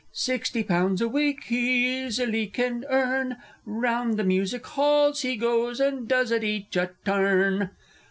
Sixty 0.13 0.63
pounds 0.63 0.99
a 0.99 1.07
week 1.07 1.43
he 1.43 2.05
Easily 2.07 2.47
can 2.47 2.85
earn; 2.89 3.37
Round 3.67 4.17
the 4.17 4.23
Music 4.23 4.65
Halls 4.65 5.21
he 5.21 5.35
goes, 5.35 5.79
And 5.79 6.07
does 6.07 6.31
at 6.31 6.43
each 6.43 6.75
a 6.75 6.89
"turn." 7.05 7.57
_Illustration. 7.59 7.69